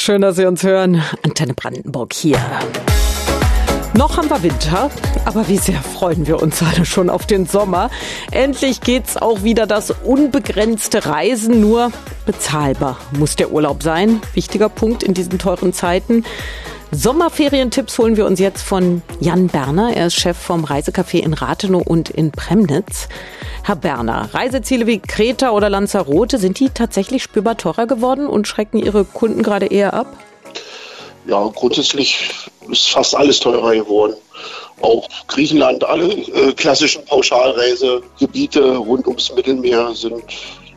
Schön, 0.00 0.22
dass 0.22 0.36
Sie 0.36 0.46
uns 0.46 0.62
hören. 0.62 1.02
Antenne 1.24 1.54
Brandenburg 1.54 2.12
hier. 2.12 2.38
Noch 3.94 4.16
haben 4.16 4.30
wir 4.30 4.44
Winter, 4.44 4.92
aber 5.24 5.48
wie 5.48 5.58
sehr 5.58 5.82
freuen 5.82 6.28
wir 6.28 6.40
uns 6.40 6.62
alle 6.62 6.84
schon 6.84 7.10
auf 7.10 7.26
den 7.26 7.46
Sommer. 7.46 7.90
Endlich 8.30 8.80
geht's 8.80 9.16
auch 9.16 9.42
wieder 9.42 9.66
das 9.66 9.90
unbegrenzte 9.90 11.04
Reisen, 11.04 11.60
nur 11.60 11.90
bezahlbar 12.26 12.98
muss 13.18 13.34
der 13.34 13.50
Urlaub 13.50 13.82
sein. 13.82 14.20
Wichtiger 14.34 14.68
Punkt 14.68 15.02
in 15.02 15.14
diesen 15.14 15.36
teuren 15.36 15.72
Zeiten. 15.72 16.24
Sommerferientipps 16.90 17.98
holen 17.98 18.16
wir 18.16 18.24
uns 18.24 18.40
jetzt 18.40 18.62
von 18.62 19.02
Jan 19.20 19.48
Berner. 19.48 19.94
Er 19.94 20.06
ist 20.06 20.14
Chef 20.14 20.38
vom 20.38 20.64
Reisecafé 20.64 21.18
in 21.18 21.34
Rathenow 21.34 21.86
und 21.86 22.08
in 22.08 22.32
Premnitz. 22.32 23.08
Herr 23.62 23.76
Berner, 23.76 24.30
Reiseziele 24.32 24.86
wie 24.86 24.98
Kreta 24.98 25.50
oder 25.50 25.68
Lanzarote, 25.68 26.38
sind 26.38 26.58
die 26.58 26.70
tatsächlich 26.70 27.22
spürbar 27.22 27.58
teurer 27.58 27.86
geworden 27.86 28.26
und 28.26 28.48
schrecken 28.48 28.78
Ihre 28.78 29.04
Kunden 29.04 29.42
gerade 29.42 29.66
eher 29.66 29.92
ab? 29.92 30.06
Ja, 31.26 31.46
grundsätzlich 31.54 32.30
ist 32.70 32.88
fast 32.88 33.14
alles 33.14 33.38
teurer 33.40 33.74
geworden. 33.74 34.14
Auch 34.80 35.08
Griechenland, 35.26 35.84
alle 35.84 36.10
äh, 36.10 36.54
klassischen 36.54 37.04
Pauschalreisegebiete 37.04 38.76
rund 38.76 39.06
ums 39.06 39.30
Mittelmeer 39.34 39.94
sind 39.94 40.22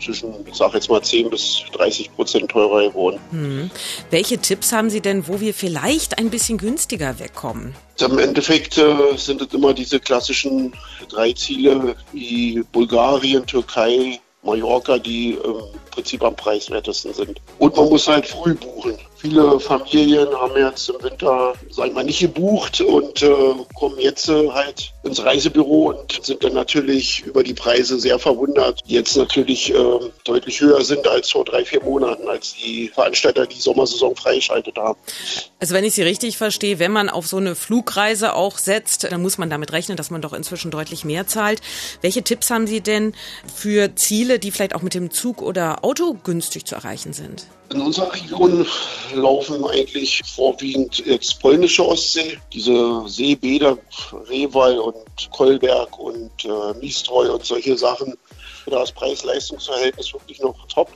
zwischen, 0.00 0.34
ich 0.46 0.54
sage 0.54 0.74
jetzt 0.74 0.88
mal, 0.88 1.02
10 1.02 1.30
bis 1.30 1.62
30 1.72 2.14
Prozent 2.14 2.50
teurer 2.50 2.88
geworden. 2.88 3.20
Hm. 3.30 3.70
Welche 4.10 4.38
Tipps 4.38 4.72
haben 4.72 4.90
Sie 4.90 5.00
denn, 5.00 5.28
wo 5.28 5.40
wir 5.40 5.54
vielleicht 5.54 6.18
ein 6.18 6.30
bisschen 6.30 6.58
günstiger 6.58 7.18
wegkommen? 7.18 7.74
Im 8.00 8.18
Endeffekt 8.18 8.78
äh, 8.78 9.16
sind 9.16 9.42
es 9.42 9.52
immer 9.52 9.74
diese 9.74 9.98
klassischen 9.98 10.72
drei 11.08 11.32
Ziele 11.32 11.96
wie 12.12 12.62
Bulgarien, 12.72 13.44
Türkei, 13.46 14.20
Mallorca, 14.42 14.98
die 14.98 15.32
im 15.32 15.62
Prinzip 15.90 16.22
am 16.22 16.36
preiswertesten 16.36 17.12
sind. 17.12 17.40
Und 17.58 17.76
man 17.76 17.88
muss 17.88 18.06
halt 18.06 18.26
früh 18.26 18.54
buchen. 18.54 18.96
Viele 19.20 19.58
Familien 19.58 20.28
haben 20.32 20.56
jetzt 20.56 20.88
im 20.88 21.02
Winter, 21.02 21.52
sagen 21.70 21.92
wir 21.96 22.04
nicht 22.04 22.20
gebucht 22.20 22.80
und 22.80 23.20
äh, 23.20 23.54
kommen 23.74 23.98
jetzt 23.98 24.28
äh, 24.28 24.48
halt 24.48 24.92
ins 25.02 25.24
Reisebüro 25.24 25.88
und 25.90 26.24
sind 26.24 26.44
dann 26.44 26.54
natürlich 26.54 27.24
über 27.26 27.42
die 27.42 27.54
Preise 27.54 27.98
sehr 27.98 28.20
verwundert, 28.20 28.80
die 28.86 28.94
jetzt 28.94 29.16
natürlich 29.16 29.74
äh, 29.74 29.98
deutlich 30.22 30.60
höher 30.60 30.84
sind 30.84 31.08
als 31.08 31.32
vor 31.32 31.44
drei, 31.44 31.64
vier 31.64 31.82
Monaten, 31.82 32.28
als 32.28 32.54
die 32.54 32.90
Veranstalter 32.94 33.46
die 33.46 33.58
Sommersaison 33.60 34.14
freigeschaltet 34.14 34.76
haben. 34.76 34.98
Also 35.58 35.74
wenn 35.74 35.84
ich 35.84 35.94
Sie 35.94 36.02
richtig 36.02 36.36
verstehe, 36.36 36.78
wenn 36.78 36.92
man 36.92 37.08
auf 37.08 37.26
so 37.26 37.38
eine 37.38 37.56
Flugreise 37.56 38.34
auch 38.34 38.56
setzt, 38.56 39.10
dann 39.10 39.20
muss 39.20 39.36
man 39.36 39.50
damit 39.50 39.72
rechnen, 39.72 39.96
dass 39.96 40.10
man 40.10 40.22
doch 40.22 40.32
inzwischen 40.32 40.70
deutlich 40.70 41.04
mehr 41.04 41.26
zahlt. 41.26 41.60
Welche 42.02 42.22
Tipps 42.22 42.50
haben 42.50 42.68
Sie 42.68 42.80
denn 42.80 43.14
für 43.52 43.96
Ziele, 43.96 44.38
die 44.38 44.52
vielleicht 44.52 44.76
auch 44.76 44.82
mit 44.82 44.94
dem 44.94 45.10
Zug 45.10 45.42
oder 45.42 45.84
Auto 45.84 46.16
günstig 46.22 46.66
zu 46.66 46.76
erreichen 46.76 47.12
sind? 47.12 47.48
In 47.70 47.82
unserer 47.82 48.14
Region 48.14 48.66
laufen 49.14 49.62
eigentlich 49.66 50.22
vorwiegend 50.24 51.04
jetzt 51.04 51.38
polnische 51.40 51.86
Ostsee, 51.86 52.38
diese 52.52 53.06
Seebäder, 53.06 53.76
Rewal 54.30 54.78
und 54.78 55.30
Kolberg 55.32 55.98
und 55.98 56.30
äh, 56.44 56.74
Mistreu 56.80 57.32
und 57.34 57.44
solche 57.44 57.76
Sachen. 57.76 58.16
Da 58.66 58.82
ist 58.82 58.94
Preis-Leistungs-Verhältnis 58.94 60.14
wirklich 60.14 60.40
noch 60.40 60.66
top. 60.68 60.90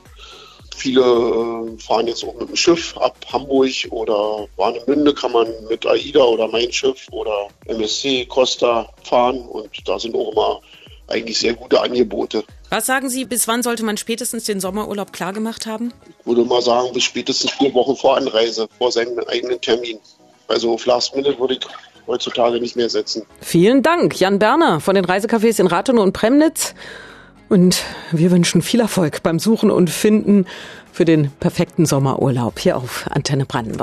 Viele 0.75 1.03
äh, 1.03 1.79
fahren 1.79 2.07
jetzt 2.07 2.25
auch 2.25 2.35
mit 2.35 2.49
dem 2.49 2.57
Schiff 2.57 2.97
ab 2.97 3.17
Hamburg 3.31 3.89
oder 3.91 4.47
Warnemünde 4.57 5.13
kann 5.13 5.33
man 5.33 5.49
mit 5.69 5.85
AIDA 5.85 6.23
oder 6.23 6.49
Mein 6.49 6.73
Schiff 6.73 7.07
oder 7.11 7.49
MSC 7.67 8.25
Costa 8.27 8.89
fahren 9.05 9.41
und 9.41 9.71
da 9.87 9.99
sind 9.99 10.15
auch 10.15 10.33
immer 10.33 10.61
eigentlich 11.09 11.39
sehr 11.39 11.55
gute 11.55 11.81
Angebote. 11.81 12.45
Was 12.71 12.87
sagen 12.87 13.11
Sie, 13.11 13.27
bis 13.27 13.47
wann 13.47 13.63
sollte 13.63 13.85
man 13.85 13.99
spätestens 13.99 14.45
den 14.45 14.61
Sommerurlaub 14.61 15.13
klargemacht 15.13 15.67
haben? 15.67 15.93
Würde 16.25 16.45
mal 16.45 16.63
sagen, 16.63 16.89
bis 16.93 17.05
spätestens 17.05 17.51
vier 17.53 17.75
Wochen 17.75 17.97
vor 17.97 18.17
Anreise, 18.17 18.69
vor 18.79 18.93
seinem 18.93 19.19
eigenen 19.29 19.61
Termin. 19.61 19.99
Also 20.49 20.73
auf 20.75 20.87
Last 20.87 21.17
Minute 21.17 21.39
würde 21.39 21.55
ich 21.55 21.61
heutzutage 22.07 22.61
nicht 22.61 22.77
mehr 22.77 22.91
setzen. 22.91 23.23
Vielen 23.41 23.83
Dank, 23.83 24.19
Jan 24.21 24.39
Berner 24.39 24.81
von 24.81 24.95
den 24.95 25.05
Reisecafés 25.05 25.61
in 25.61 25.67
Rathenow 25.67 26.03
und 26.03 26.13
Premnitz. 26.13 26.75
Und 27.49 27.83
wir 28.13 28.31
wünschen 28.31 28.63
viel 28.63 28.81
Erfolg 28.81 29.23
beim 29.23 29.39
Suchen 29.39 29.71
und 29.71 29.91
Finden 29.91 30.47
für 30.93 31.05
den 31.05 31.31
perfekten 31.33 31.87
Sommerurlaub 31.87 32.59
hier 32.59 32.77
auf 32.77 33.07
Antenne 33.11 33.45
Brandenburg. 33.45 33.81